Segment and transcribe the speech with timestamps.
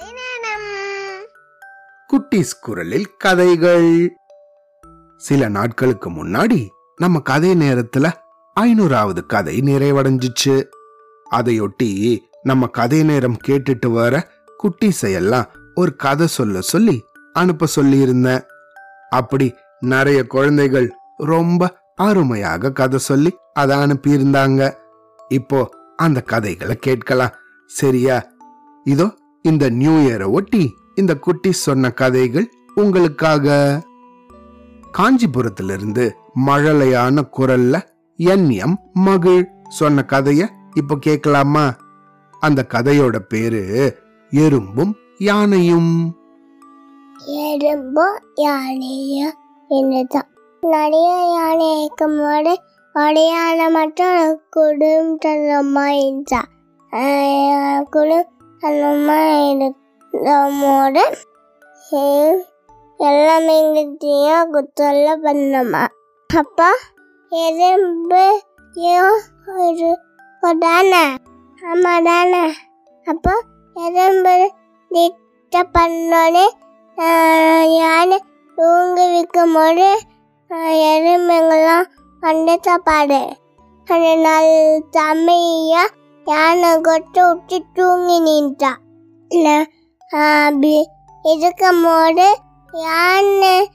[0.00, 1.26] குட்டிஸ்
[2.12, 4.16] குட்டீஸ் குரலில் கதைகள்.
[5.16, 8.12] சில நாட்களுக்கு முன்னாடி நம்ம கதை நேரத்துல
[8.60, 10.64] ஐநூறாவது கதை நிறைவடைஞ்சிச்சு.
[11.30, 14.30] அதையொட்டி நம்ம கதை நேரம் கேட்டுட்டு வர
[14.62, 18.42] குட்டீஸையெல்லாம் ஒரு கதை சொல்ல சொல்லி அனுப்ப சொல்லியிருந்தேன்.
[19.10, 24.74] அப்படி நிறைய குழந்தைகள் ரொம்ப அருமையாக கதை சொல்லி அதை அனுப்பியிருந்தாங்க.
[25.28, 27.34] இப்போ அந்த கதைகளை கேட்கலாம்.
[27.66, 28.26] சரியா?
[28.84, 33.46] இதோ இந்த நியூ இயரை ஒட்டி இந்த குட்டி சொன்ன கதைகள் உங்களுக்காக.
[34.98, 36.10] காஞ்சிபுரத்திலிருந்து
[36.46, 37.80] மழலையான குரல்ல
[38.16, 41.76] என் எம் மகிழ் சொன்ன கதைய இப்ப கேட்கலாமா
[42.40, 43.62] அந்த கதையோட பேரு
[44.30, 46.16] எறும்பும் யானையும்.
[47.26, 49.34] எறும்பும் யானையும்
[49.68, 50.28] என்னதான்.
[50.60, 52.58] நிறைய யானை இருக்கும் போது
[53.26, 56.40] யானை மட்டும் குடும்பத்தனமா இருந்தா
[58.62, 61.02] அந்தமாக இருக்கும்போது
[63.00, 65.82] எல்லாமே எங்கிட்டையும் குத்தல்ல பண்ணமா?
[66.30, 66.68] அப்பா
[67.30, 68.24] எறும்பு
[69.58, 69.90] ஒரு
[70.58, 71.02] தானே
[71.62, 72.42] ஆமா தானே
[73.06, 73.34] அப்போ
[73.76, 74.34] எறும்பு
[74.90, 76.46] திட்ட பண்ணோடனே
[77.76, 78.18] யானை
[78.58, 79.88] தூங்கி விற்கும் போது
[80.86, 81.86] எறும்புங்கெல்லாம்
[82.20, 83.20] வந்து சாப்பாடு.
[83.88, 84.50] அந்த நாள்
[84.90, 85.84] தமிழா
[86.26, 88.72] யானை கொட்டை விட்டு தூங்கி நின்றா
[89.30, 89.56] இல்லை
[90.10, 90.74] அப்படி
[91.24, 92.26] இருக்கும் போது
[92.74, 93.66] யானையோட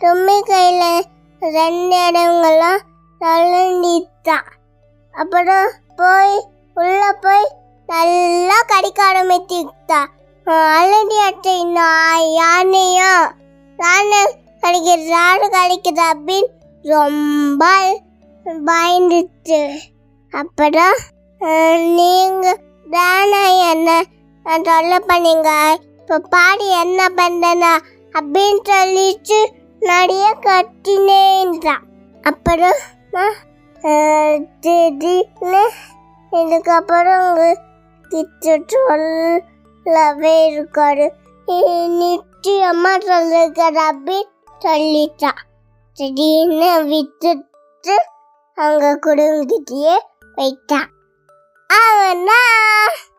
[0.00, 1.06] தும்மி கையில்
[1.42, 2.82] ரெண்டு இடங்களும்
[3.20, 4.36] நழுண்டிட்டா
[5.14, 6.36] அப்புறம் போய்
[6.76, 7.46] உள்ள போய்
[7.88, 10.00] நல்லா கடிக்க ஆரம்பிச்சுட்டா
[10.46, 13.12] ஆல்ரெடி அட்டை நான் யானையா
[13.78, 14.22] யானை
[14.62, 15.46] கடிக்கிறது யாரு
[16.06, 16.48] அப்படின்னு
[16.84, 17.64] ரொம்ப
[18.62, 19.60] பயந்துச்சு
[20.40, 20.98] அப்புறம்
[21.98, 22.60] நீங்கள்
[22.94, 23.90] தானே என்ன?
[24.66, 25.50] தொல்லை பண்ணீங்க.
[26.00, 27.72] இப்போ பாடி என்ன பண்ணனா
[28.18, 29.38] அப்படின்னு சொல்லிச்சு
[29.90, 31.84] நிறைய கட்டினேன்றான்.
[32.30, 32.80] அப்புறம்
[34.64, 35.64] திடீர்னு
[36.40, 37.54] இதுக்கப்புறம்
[38.12, 41.06] கிட்ட சொல்லவே இருக்காரு.
[42.02, 44.32] நிச்சயமா சொல்லிருக்காரு அப்படின்னு
[44.66, 45.40] சொல்லிட்டான்.
[45.96, 47.96] திடீர்னு விட்டுட்டு
[48.58, 49.96] அங்கே குடும்பத்திலேயே
[50.36, 50.76] 回家。
[50.76, 53.15] 啊啦！